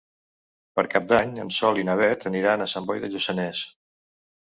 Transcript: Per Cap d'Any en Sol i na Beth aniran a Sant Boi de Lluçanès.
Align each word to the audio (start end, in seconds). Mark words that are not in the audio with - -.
Per 0.79 0.83
Cap 0.93 1.05
d'Any 1.11 1.35
en 1.45 1.53
Sol 1.59 1.83
i 1.83 1.87
na 1.91 1.99
Beth 2.01 2.29
aniran 2.33 2.69
a 2.69 2.71
Sant 2.75 2.91
Boi 2.91 3.07
de 3.07 3.15
Lluçanès. 3.15 3.67